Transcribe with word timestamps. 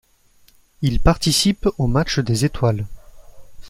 Il 0.81 0.99
participe 0.99 1.69
au 1.77 1.85
matchs 1.85 2.17
des 2.17 2.43
étoiles. 2.43 2.87